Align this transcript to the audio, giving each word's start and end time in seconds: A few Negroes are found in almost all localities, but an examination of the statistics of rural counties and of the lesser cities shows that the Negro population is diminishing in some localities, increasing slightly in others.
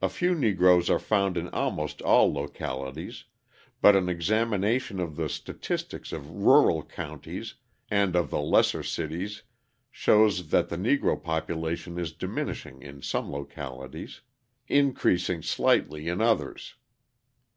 A 0.00 0.08
few 0.08 0.36
Negroes 0.36 0.88
are 0.88 1.00
found 1.00 1.36
in 1.36 1.48
almost 1.48 2.00
all 2.02 2.32
localities, 2.32 3.24
but 3.80 3.96
an 3.96 4.08
examination 4.08 5.00
of 5.00 5.16
the 5.16 5.28
statistics 5.28 6.12
of 6.12 6.30
rural 6.30 6.84
counties 6.84 7.54
and 7.90 8.14
of 8.14 8.30
the 8.30 8.38
lesser 8.40 8.84
cities 8.84 9.42
shows 9.90 10.50
that 10.50 10.68
the 10.68 10.76
Negro 10.78 11.20
population 11.20 11.98
is 11.98 12.12
diminishing 12.12 12.80
in 12.80 13.02
some 13.02 13.28
localities, 13.32 14.20
increasing 14.68 15.42
slightly 15.42 16.06
in 16.06 16.20
others. 16.20 16.76